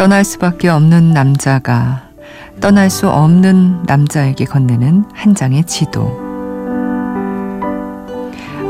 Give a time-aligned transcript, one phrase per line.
[0.00, 2.08] 떠날 수밖에 없는 남자가
[2.58, 6.18] 떠날 수 없는 남자에게 건네는 한 장의 지도.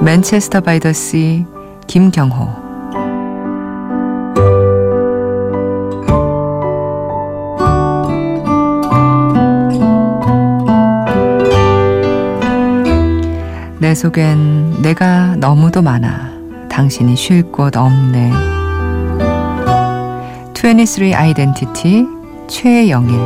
[0.02, 1.46] Manchester by the Sea
[1.87, 2.48] 김경호
[13.78, 16.33] 내 속엔 내가 너무도 많아.
[16.69, 18.59] 당신이 쉴 곳 없네.
[20.62, 22.06] 23 아이덴티티
[22.47, 23.19] 최영일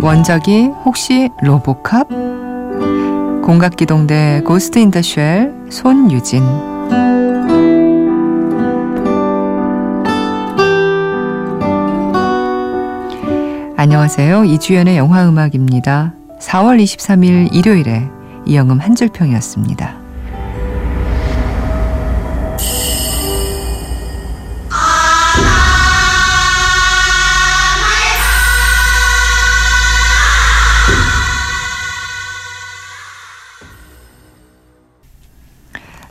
[0.00, 2.06] 원작이 혹시 로보캅?
[3.42, 6.44] 공각기동대 고스트 인더 쉘 손유진
[13.76, 14.44] 안녕하세요.
[14.44, 16.19] 이주연의 영화음악입니다.
[16.40, 18.08] 4월 23일 일요일에
[18.46, 20.00] 이영음 한 줄평이었습니다.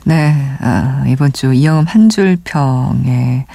[0.04, 3.46] 네, 아, 이번 주 이영음 한 줄평에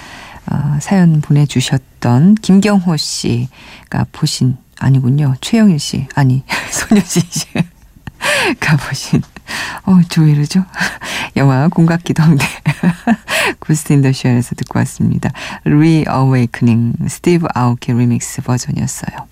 [0.52, 5.36] 어, 사연 보내주셨던 김경호 씨가 보신 아니군요.
[5.42, 9.22] 최영일 씨 아니 손유진 씨가 보신
[9.86, 10.66] 어 조이르죠
[11.38, 12.46] 영화 공각기동대
[13.60, 15.32] Ghost in the Shell에서 듣고 왔습니다.
[15.64, 19.28] Reawakening 스티브 아우키 리믹스 버전이었어요.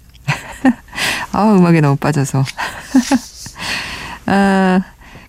[1.33, 2.43] 아 음악에 너무 빠져서
[4.27, 4.81] 아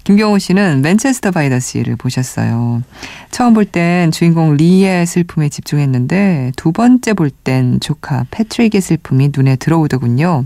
[0.04, 2.82] 김경호 씨는 Manchester by the Sea를 보셨어요.
[3.30, 9.56] 처음 볼 땐 주인공 리의 슬픔에 집중했는데 두 번째 볼 땐 조카 패트릭의 슬픔이 눈에
[9.56, 10.44] 들어오더군요.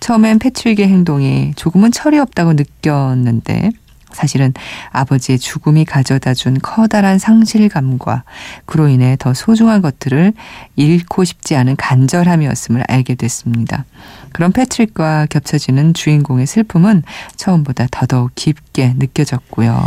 [0.00, 3.70] 처음엔 패트릭의 행동이 조금은 철이 없다고 느꼈는데
[4.12, 4.52] 사실은
[4.90, 8.24] 아버지의 죽음이 가져다 준 커다란 상실감과
[8.64, 10.32] 그로 인해 더 소중한 것들을
[10.76, 13.84] 잃고 싶지 않은 간절함이었음을 알게 됐습니다.
[14.32, 17.02] 그런 패트릭과 겹쳐지는 주인공의 슬픔은
[17.36, 19.82] 처음보다 더더욱 깊게 느껴졌고요.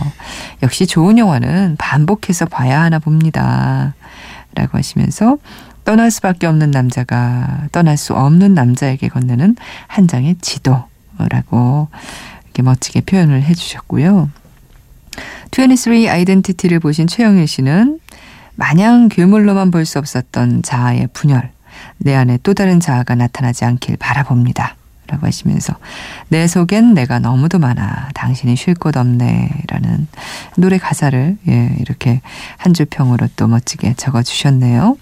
[0.63, 3.93] 역시 좋은 영화는 반복해서 봐야 하나 봅니다.
[4.55, 5.37] 라고 하시면서
[5.83, 9.55] 떠날 수밖에 없는 남자가 떠날 수 없는 남자에게 건네는
[9.87, 11.89] 한 장의 지도라고
[12.53, 14.29] 이렇게 멋지게 표현을 해주셨고요.
[15.51, 17.99] 23 아이덴티티를 보신 최영일 씨는
[18.55, 21.51] 마냥 괴물로만 볼 수 없었던 자아의 분열,
[21.97, 24.75] 내 안에 또 다른 자아가 나타나지 않길 바라봅니다.
[25.07, 25.75] 라고 하시면서
[26.29, 30.07] 내 속엔 내가 너무도 많아 당신이 쉴 곳 없네 라는
[30.55, 32.21] 노래 가사를 예, 이렇게
[32.57, 34.95] 한 줄 평으로 또 멋지게 적어주셨네요.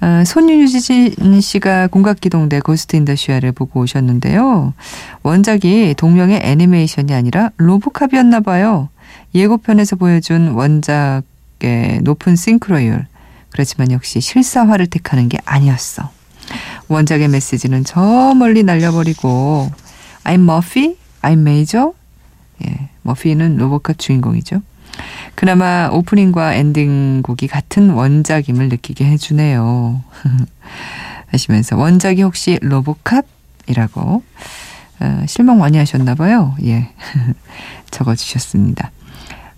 [0.00, 4.74] 아, 손유진 씨가 공각기동대 Ghost in the Shell을 보고 오셨는데요.
[5.22, 8.88] 원작이 동명의 애니메이션이 아니라 로보캅이었나 봐요.
[9.34, 13.06] 예고편에서 보여준 원작의 높은 싱크로율.
[13.50, 16.10] 그렇지만 역시 실사화를 택하는 게 아니었어.
[16.88, 19.70] 원작의 메시지는 저 멀리 날려버리고
[20.24, 21.92] I'm Murphy, I'm Major.
[22.66, 24.60] 예, 머피는 로보캅 주인공이죠.
[25.36, 30.02] 그나마 오프닝과 엔딩곡이 같은 원작임을 느끼게 해주네요.
[31.30, 34.22] 하시면서 원작이 혹시 로보캅이라고
[34.98, 36.56] 어, 실망 많이 하셨나 봐요.
[36.64, 36.88] 예.
[37.90, 38.90] 적어주셨습니다.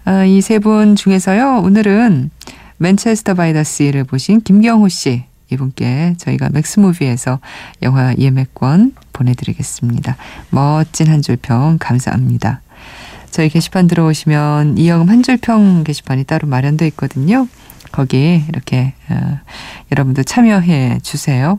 [0.07, 1.61] 어, 이세 분 중에서요.
[1.63, 2.31] 오늘은
[2.79, 7.39] Manchester by the Sea를 보신 김경호 씨 이분께 저희가 맥스무비에서
[7.83, 10.17] 영화 예매권 보내드리겠습니다.
[10.51, 12.63] 멋진 한 줄 평 감사합니다.
[13.31, 17.47] 저희 게시판 들어오시면 이영음 한 줄평 게시판이 따로 마련되어 있거든요.
[17.93, 19.39] 거기 이렇게 어,
[19.91, 21.59] 여러분도 참여해 주세요.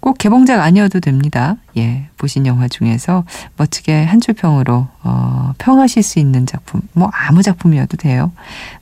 [0.00, 1.56] 꼭 개봉작 아니어도 됩니다.
[1.76, 3.24] 예, 보신 영화 중에서
[3.58, 8.32] 멋지게 한 줄평으로 어, 평하실 수 있는 작품, 뭐 아무 작품이어도 돼요.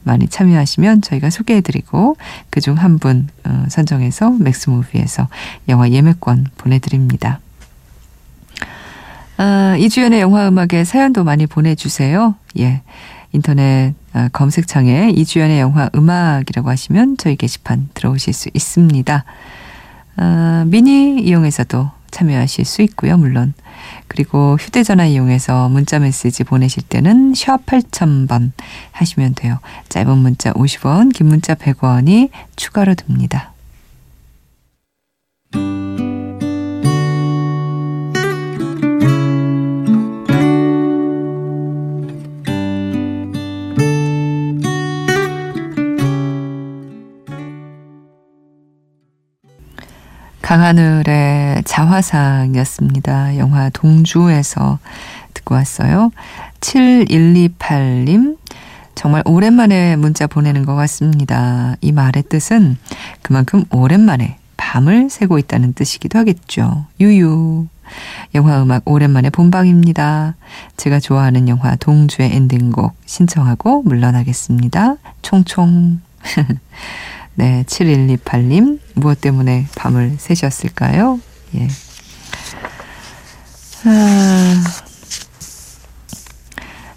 [0.04, 2.16] 많이 참여하시면 저희가 소개해드리고
[2.50, 5.26] 그중 한분 어, 선정해서 맥스무비에서
[5.68, 7.40] 영화 예매권 보내드립니다.
[9.38, 12.34] 아, 이주연의 영화 음악에 사연도 많이 보내주세요.
[12.58, 12.82] 예.
[13.32, 19.24] 인터넷 아, 검색창에 이주연의 영화 음악이라고 하시면 저희 게시판 들어오실 수 있습니다.
[20.16, 23.54] 아, 미니 이용해서도 참여하실 수 있고요, 물론.
[24.08, 28.50] 그리고 휴대전화 이용해서 문자 메시지 보내실 때는 샵 8000번
[28.90, 29.60] 하시면 돼요.
[29.88, 33.52] 짧은 문자 50원, 긴 문자 100원이 추가로 듭니다.
[50.48, 53.36] 강하늘의 자화상이었습니다.
[53.36, 54.78] 영화 동주에서
[55.34, 56.10] 듣고 왔어요.
[56.60, 58.38] 7128님,
[58.94, 61.76] 정말 오랜만에 문자 보내는 것 같습니다.
[61.82, 62.78] 이 말의 뜻은
[63.20, 66.86] 그만큼 오랜만에 밤을 새고 있다는 뜻이기도 하겠죠.
[66.98, 67.66] 유유.
[68.34, 70.34] 영화 음악 오랜만에 본방입니다.
[70.78, 74.96] 제가 좋아하는 영화 동주의 엔딩곡 신청하고 물러나겠습니다.
[75.20, 76.00] 총총.
[77.38, 81.20] 네, 7128님, 무엇 때문에 밤을 새셨을까요?
[81.54, 81.68] 예.
[83.84, 84.64] 아,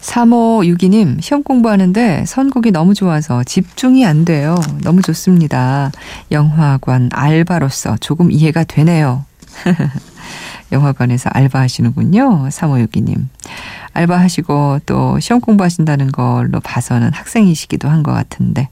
[0.02, 4.56] 3562님, 시험 공부하는데 선곡이 너무 좋아서 집중이 안 돼요.
[4.82, 5.92] 너무 좋습니다.
[6.32, 9.26] 영화관 알바로서 조금 이해가 되네요.
[10.72, 12.48] 영화관에서 알바하시는군요.
[12.50, 13.28] 3562님.
[13.94, 18.70] 알바하시고 또 시험 공부하신다는 걸로 봐서는 학생이시기도 한 것 같은데.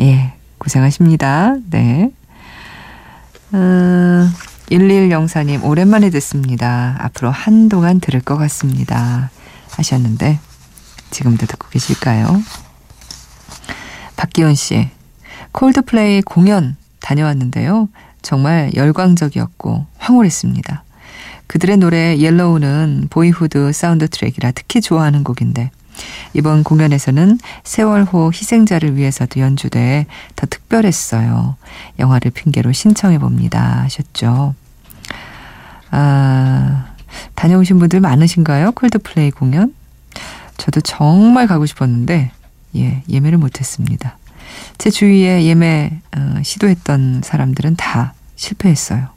[0.00, 1.56] 예, 고생하십니다.
[1.70, 2.10] 네.
[3.50, 4.28] 어,
[4.70, 6.96] 1104님, 오랜만에 듣습니다.
[7.00, 9.30] 앞으로 한동안 들을 것 같습니다.
[9.70, 10.38] 하셨는데,
[11.10, 12.40] 지금도 듣고 계실까요?
[14.16, 14.88] 박기훈 씨,
[15.50, 17.88] 콜드플레이 공연 다녀왔는데요.
[18.22, 20.84] 정말 열광적이었고 황홀했습니다.
[21.48, 25.70] 그들의 노래 Yellow는 Boyhood 사운드 트랙이라 특히 좋아하는 곡인데
[26.34, 30.06] 이번 공연에서는 세월호 희생자를 위해서도 연주돼
[30.36, 31.56] 더 특별했어요.
[31.98, 33.82] 영화를 핑계로 신청해 봅니다.
[33.82, 34.54] 하셨죠.
[35.90, 36.94] 아,
[37.34, 38.72] 다녀오신 분들 많으신가요?
[38.72, 39.74] 콜드플레이 공연?
[40.56, 42.30] 저도 정말 가고 싶었는데,
[42.76, 44.16] 예, 예매를 못했습니다.
[44.78, 49.08] 제 주위에 예매 어, 시도했던 사람들은 다 실패했어요.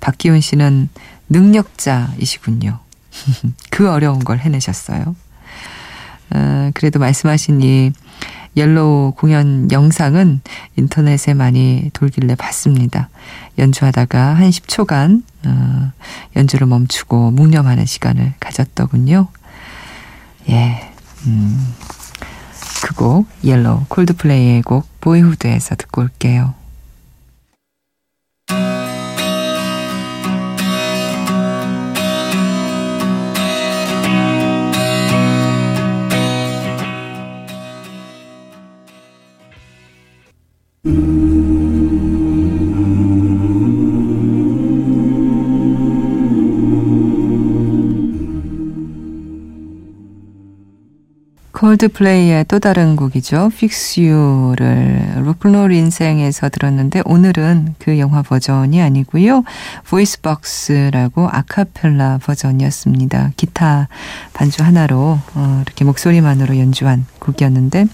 [0.00, 0.88] 박기훈 씨는
[1.28, 2.78] 능력자이시군요.
[3.70, 5.16] 그 어려운 걸 해내셨어요.
[6.34, 7.92] 어, 그래도 말씀하신 이
[8.56, 10.40] Yellow 공연 영상은
[10.76, 13.08] 인터넷에 많이 돌길래 봤습니다.
[13.58, 15.92] 연주하다가 한 10초간 어,
[16.36, 19.28] 연주를 멈추고 묵념하는 시간을 가졌더군요.
[20.48, 20.92] 예,
[21.26, 21.74] 음,
[22.82, 26.57] 그곡 Yellow Coldplay의 곡 Boyhood에서 듣고 올게요.
[51.58, 53.50] 콜드플레이의 또 다른 곡이죠.
[53.52, 59.42] Fix You를 로큰롤 인생에서 들었는데 오늘은 그 영화 버전이 아니고요.
[59.88, 63.32] 보이스박스라고 아카펠라 버전이었습니다.
[63.36, 63.88] 기타
[64.34, 67.86] 반주 하나로 어, 이렇게 목소리만으로 연주한 곡이었는데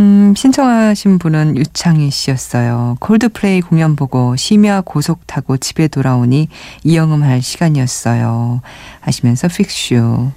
[0.00, 2.98] 음, 신청하신 분은 유창희 씨였어요.
[3.00, 6.48] 콜드플레이 공연 보고 심야 고속 타고 집에 돌아오니
[6.82, 8.60] 이영음할 시간이었어요.
[9.00, 10.32] 하시면서 픽슈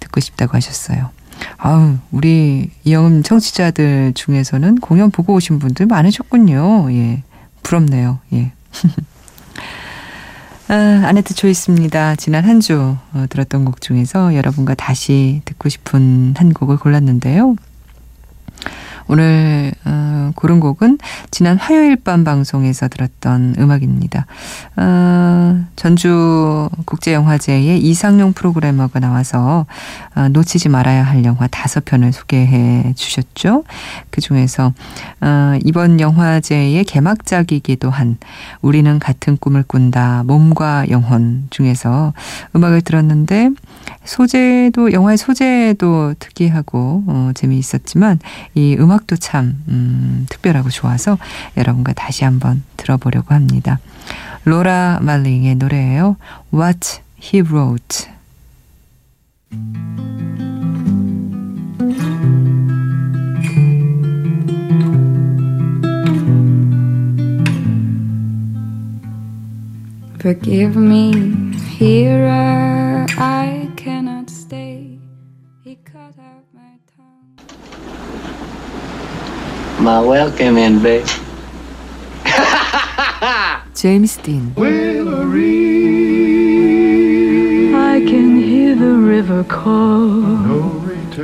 [0.00, 1.21] 듣고 싶다고 하셨어요.
[1.58, 6.92] 아우, 우리 이영음 청취자들 중에서는 공연 보고 오신 분들 많으셨군요.
[6.92, 7.22] 예.
[7.62, 8.18] 부럽네요.
[8.32, 8.52] 예.
[10.68, 10.74] 아,
[11.06, 12.16] 아네트 초이스입니다.
[12.16, 17.56] 지난 한주 어, 들었던 곡 중에서 여러분과 다시 듣고 싶은 한 곡을 골랐는데요.
[19.08, 20.98] 오늘 어, 고른 곡은
[21.30, 24.26] 지난 화요일 밤 방송에서 들었던 음악입니다.
[24.76, 29.66] 어, 전주 국제영화제에 이상용 프로그래머가 나와서
[30.14, 33.64] 어, 놓치지 말아야 할 영화 다섯 편을 소개해 주셨죠.
[34.10, 34.72] 그 중에서
[35.20, 38.18] 어, 이번 영화제의 개막작이기도 한
[38.60, 42.12] 우리는 같은 꿈을 꾼다 몸과 영혼 중에서
[42.54, 43.50] 음악을 들었는데
[44.04, 48.18] 소재도 영화의 소재도 특이하고 어, 재미있었지만
[48.54, 51.18] 이 음악도 참 음, 특별하고 좋아서
[51.56, 53.78] 여러분과 다시 한번 들어보려고 합니다.
[54.44, 56.16] 로라 말링의 노래예요.
[56.52, 58.10] What He Wrote.
[70.22, 70.76] Forgive
[79.80, 81.06] My welcome in, babe.
[83.72, 84.54] 제임스 딘.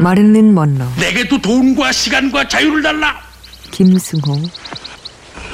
[0.00, 0.84] 마릴린 먼로.
[0.98, 3.20] 내게 또 돈과 시간과 자유를 달라.
[3.70, 4.42] 김승호.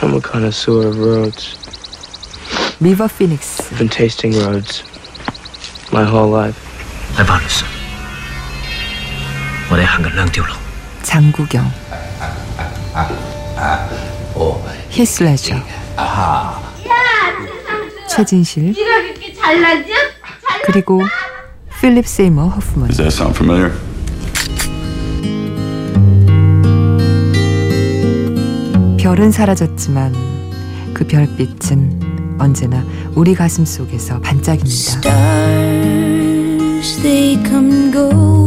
[0.00, 1.56] I'm a connoisseur of roads.
[2.78, 3.62] 미버 피닉스.
[3.62, 4.82] I've been tasting roads
[5.92, 6.58] my whole life.
[7.16, 7.73] 내 방에서.
[9.69, 10.53] 我哋行緊兩條路。
[11.03, 11.71] 장구경.
[14.89, 15.55] 히스레저.
[18.09, 18.73] 최진실.
[18.73, 19.87] 네가 그렇게 잘나지?
[19.87, 21.01] 잘 그리고
[21.79, 22.87] 필립 세이머 허프먼.
[22.89, 23.71] Does that sound familiar?
[28.99, 30.13] 별은 사라졌지만
[30.93, 32.83] 그 별빛은 언제나
[33.15, 34.99] 우리 가슴 속에서 반짝입니다.
[34.99, 38.42] Stars, they come and go.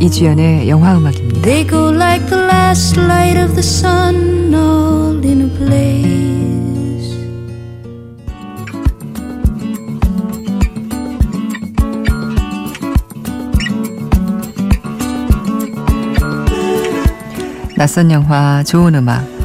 [0.00, 1.40] 이주연의 영화 음악입니다.
[1.42, 6.16] They go like the last light of the sun, all in a blaze.
[17.76, 19.35] 낯선 영화, 좋은 음악.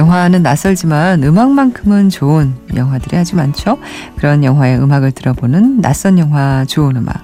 [0.00, 3.78] 영화는 낯설지만 음악만큼은 좋은 영화들이 아주 많죠.
[4.16, 7.22] 그런 영화의 음악을 들어보는 낯선 영화, 좋은 음악.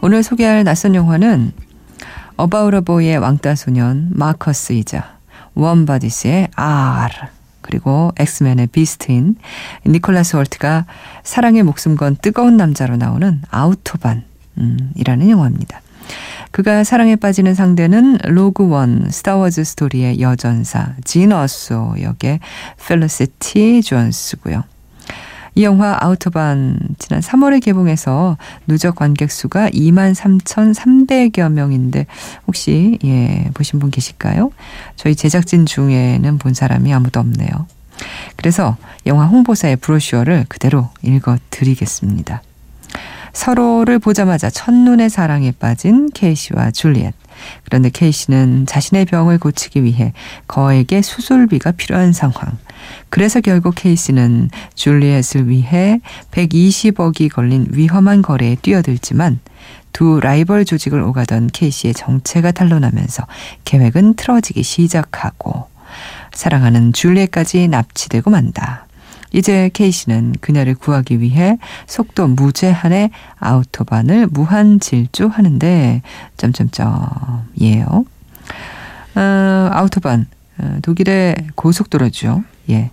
[0.00, 1.50] 오늘 소개할 낯선 영화는
[2.36, 5.16] About a Boy의 왕따 소년 마커스이자
[5.54, 7.12] Warm Bodies의 R
[7.60, 9.34] 그리고 X-Men의 Beast인
[9.84, 10.86] 니콜라스 홀트가
[11.24, 14.22] 사랑의 목숨 건 뜨거운 남자로 나오는 아우토반
[14.58, 15.80] 음, 이라는 영화입니다.
[16.54, 22.38] 그가 사랑에 빠지는 상대는 Rogue One Star Wars Story의 여전사 진 어소 역의
[22.78, 24.62] 펠리시티 존스고요.
[25.56, 32.06] 이 영화 아우토반 지난 3월에 개봉해서 누적 관객 수가 23,300여 명인데
[32.46, 34.52] 혹시 예 보신 분 계실까요?
[34.94, 37.66] 저희 제작진 중에는 본 사람이 아무도 없네요.
[38.36, 42.42] 그래서 영화 홍보사의 브로슈어를 그대로 읽어 드리겠습니다.
[43.34, 47.12] 서로를 보자마자 첫눈에 사랑에 빠진 케이시와 줄리엣.
[47.64, 50.12] 그런데 케이시는 자신의 병을 고치기 위해
[50.46, 52.56] 거에게 수술비가 필요한 상황.
[53.10, 56.00] 그래서 결국 케이시는 줄리엣을 위해
[56.30, 59.40] 120억이 걸린 위험한 거래에 뛰어들지만
[59.92, 63.26] 두 라이벌 조직을 오가던 케이시의 정체가 탄로나면서
[63.64, 65.68] 계획은 틀어지기 시작하고
[66.32, 68.86] 사랑하는 줄리엣까지 납치되고 만다.
[69.34, 76.02] 이제 케이시는 그녀를 구하기 위해 속도 무제한의 아우토반을 무한 질주하는데
[76.36, 78.04] 점점점 예요.
[79.16, 79.20] 어,
[79.72, 80.26] 아우토반
[80.58, 82.44] 어, 독일의 고속도로죠.
[82.70, 82.90] 예.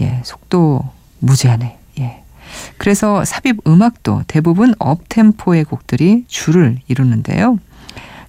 [0.00, 0.84] 예, 속도
[1.18, 1.76] 무제한에.
[1.98, 2.22] 예.
[2.76, 7.58] 그래서 삽입 음악도 대부분 up-tempo의 곡들이 줄을 이루는데요.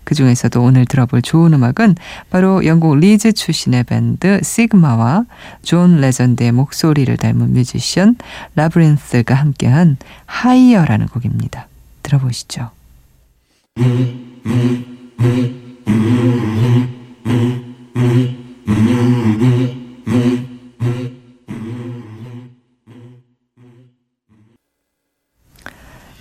[0.10, 1.96] 그 중에서도 오늘 들어볼 좋은 음악은
[2.32, 5.26] 바로 영국 리즈 출신의 밴드 Sigma와
[5.62, 8.16] 존 레전드의 목소리를 닮은 뮤지션
[8.56, 11.68] Labrinth가 함께한 Higher라는 곡입니다.
[12.02, 12.72] 들어보시죠.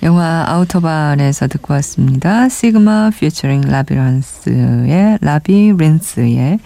[0.02, 2.48] 영화 아우토반에서 듣고 왔습니다.
[2.48, 6.60] Sigma featuring Labrinth의 Labrinth의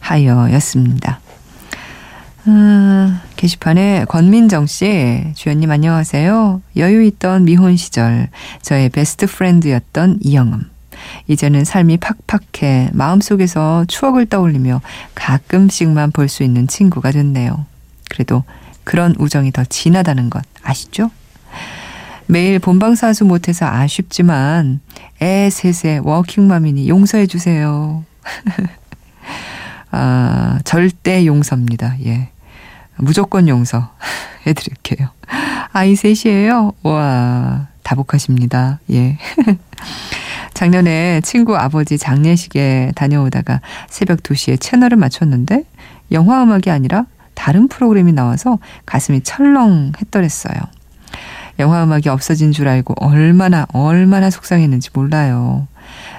[0.00, 1.20] Higher였습니다.
[2.44, 6.60] 아, 게시판에 권민정 씨, 주연님 안녕하세요.
[6.76, 8.28] 여유 있던 미혼 시절
[8.62, 10.68] 저의 best friend였던 이영음.
[11.28, 14.80] 이제는 삶이 팍팍해 마음속에서 추억을 떠올리며
[15.14, 17.64] 가끔씩만 볼 수 있는 친구가 됐네요.
[18.10, 18.42] 그래도
[18.82, 21.10] 그런 우정이 더 진하다는 것 아시죠?
[22.26, 24.80] 매일 본방사수 못해서 아쉽지만
[25.20, 28.04] 애 셋의 워킹맘이니 용서해 주세요.
[29.90, 31.96] 아, 절대 용서입니다.
[32.06, 32.30] 예.
[32.96, 33.92] 무조건 용서
[34.46, 35.08] 해 드릴게요.
[35.72, 36.72] 아이 셋이에요?
[36.82, 38.80] 와, 다복하십니다.
[38.90, 39.18] 예.
[40.54, 45.64] 작년에 친구 아버지 장례식에 다녀오다가 새벽 2시에 채널을 맞췄는데
[46.12, 50.54] 영화 음악이 아니라 다른 프로그램이 나와서 가슴이 철렁 했더랬어요.
[51.62, 55.68] 영화 음악이 없어진 줄 알고 얼마나 얼마나 속상했는지 몰라요.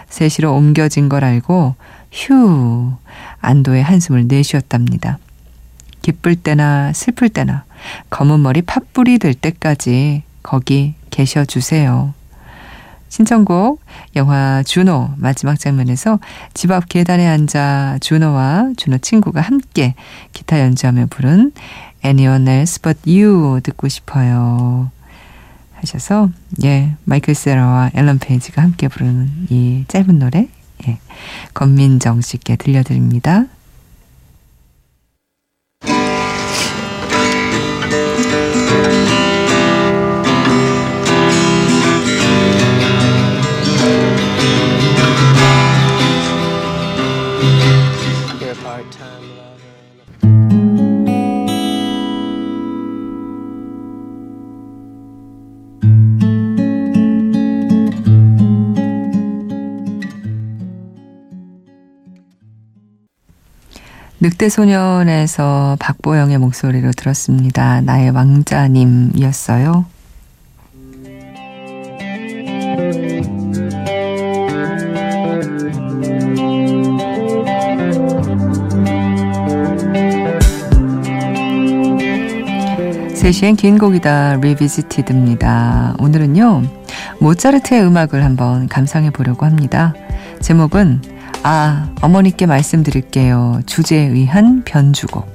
[0.07, 1.75] 세시로 옮겨진 걸 알고
[2.13, 2.93] 휴
[3.41, 5.17] 안도의 한숨을 내쉬었답니다.
[6.01, 7.65] 기쁠 때나 슬플 때나
[8.09, 12.13] 검은 머리 팥불이 될 때까지 거기 계셔 주세요.
[13.09, 13.81] 신청곡
[14.15, 16.19] 영화 주노 마지막 장면에서
[16.53, 19.93] 집 앞 계단에 앉아 주노와 주노 친구가 함께
[20.31, 21.51] 기타 연주하며 부른
[22.05, 24.92] Anyone Else But You 듣고 싶어요.
[25.83, 26.29] 하셔서
[26.63, 30.47] 예 마이클 세라와 앨런 페이지가 함께 부르는 이 짧은 노래
[30.87, 30.97] 예
[31.53, 33.45] 권민정 씨께 들려드립니다.
[64.23, 67.81] 늑대소년에서 박보영의 목소리로 들었습니다.
[67.81, 69.85] 나의 왕자님이었어요.
[83.13, 85.95] 세시엔 긴 곡이다 리비지티드입니다.
[85.99, 86.63] 오늘은요
[87.19, 89.93] 모차르트의 음악을 한번 감상해 보려고 합니다.
[90.39, 91.12] 제목은
[91.43, 95.27] 아 어머니께 말씀드릴게요 주제에 의한 변주곡.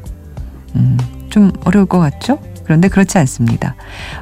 [0.76, 0.98] 음,
[1.28, 2.38] 좀 어려울 것 같죠?
[2.64, 3.74] 그런데 그렇지 않습니다.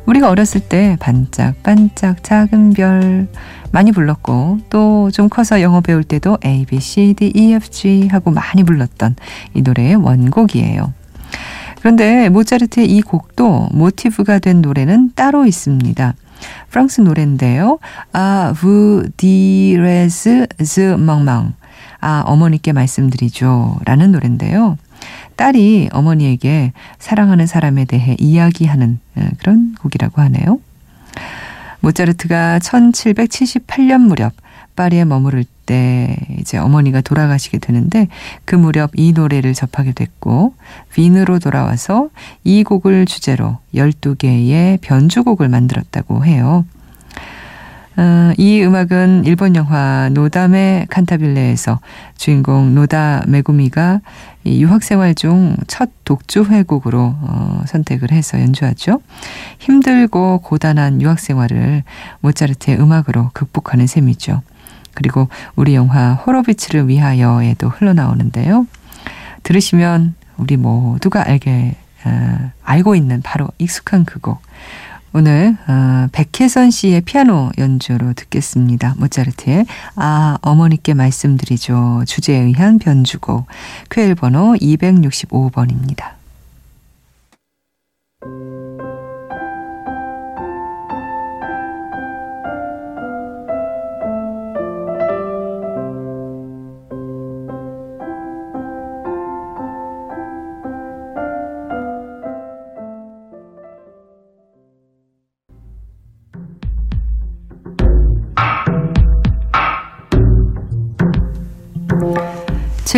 [0.07, 3.29] 우리가 어렸을 때 반짝반짝 작은 별
[3.73, 8.09] 많이 불렀고 또 좀 커서 영어 배울 때도 A, B, C, D, E, F, G
[8.11, 9.15] 하고 많이 불렀던
[9.55, 10.93] 이 노래의 원곡이에요.
[11.79, 16.15] 그런데 모차르트의 이 곡도 모티브가 된 노래는 따로 있습니다.
[16.71, 17.79] 프랑스 노래인데요.
[18.13, 21.55] Ah, vous dirai-je, maman.
[22.07, 23.81] 아, 어머니께 말씀드리죠.
[23.85, 24.79] 라는 노래인데요.
[25.35, 30.61] 딸이 어머니에게 사랑하는 사람에 대해 이야기하는 어, 그런 곡이라고 하네요.
[31.81, 34.33] 모차르트가 1778년 무렵
[34.77, 38.07] 파리에 머무를 때 이제 어머니가 돌아가시게 되는데
[38.45, 40.55] 그 무렵 이 노래를 접하게 됐고
[40.95, 42.11] 빈으로 돌아와서
[42.45, 46.65] 이 곡을 주제로 12개의 변주곡을 만들었다고 해요.
[47.99, 51.81] 어, 이 음악은 일본 영화 노담의 칸타빌레에서
[52.17, 54.01] 주인공 노다 메구미가
[54.45, 59.01] 유학생활 중 첫 독주 회곡으로 어, 선택을 해서 연주하죠.
[59.59, 61.83] 힘들고 고단한 유학생활을
[62.21, 64.43] 모차르트의 음악으로 극복하는 셈이죠.
[64.95, 68.67] 그리고 우리 영화 호로비츠를 위하여에도 흘러나오는데요.
[69.43, 74.41] 들으시면 우리 모두가 알게 어, 알고 있는 바로 익숙한 그 곡.
[75.13, 78.95] 오늘 어, 백혜선 씨의 피아노 연주로 듣겠습니다.
[78.99, 82.05] 모차르트의 아 어머니께 말씀드리죠.
[82.07, 83.47] 주제에 의한 변주곡
[83.91, 86.17] 쾌일 번호 265번입니다.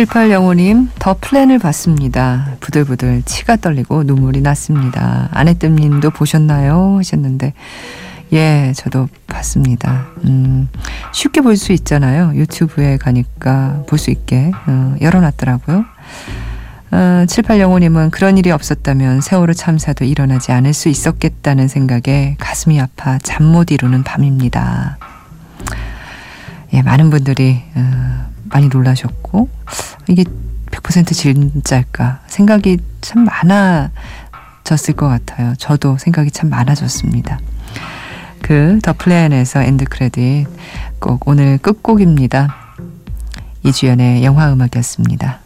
[0.05, 2.55] 7805님, 더 플랜을 봤습니다.
[2.61, 5.27] 부들부들 치가 떨리고 눈물이 났습니다.
[5.31, 6.97] 아내뜸님도 보셨나요?
[6.99, 7.53] 하셨는데,
[8.31, 10.05] 예, 저도 봤습니다.
[10.23, 10.69] 음,
[11.11, 12.31] 쉽게 볼 수 있잖아요.
[12.35, 15.83] 유튜브에 가니까 볼 수 있게 어, 열어놨더라고요.
[16.91, 16.95] 어,
[17.27, 23.71] 7805님은 그런 일이 없었다면 세월호 참사도 일어나지 않을 수 있었겠다는 생각에 가슴이 아파 잠 못
[23.71, 24.97] 이루는 밤입니다.
[26.73, 29.49] 예, 많은 분들이 어, 많이 놀라셨고
[30.07, 30.23] 이게
[30.71, 35.53] 100% 진짜일까 생각이 참 많아졌을 것 같아요.
[35.57, 37.39] 저도 생각이 참 많아졌습니다.
[38.41, 40.47] 그 The Plan에서 end credit
[40.99, 42.55] 꼭 오늘 끝곡입니다.
[43.63, 45.39] 이주연의 영화 음악이었습니다.